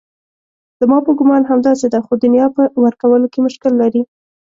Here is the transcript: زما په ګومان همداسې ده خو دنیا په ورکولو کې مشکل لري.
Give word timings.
زما 0.79 0.97
په 1.05 1.11
ګومان 1.17 1.43
همداسې 1.51 1.85
ده 1.93 1.99
خو 2.05 2.13
دنیا 2.23 2.45
په 2.55 2.61
ورکولو 2.85 3.27
کې 3.33 3.39
مشکل 3.45 3.73
لري. 3.81 4.01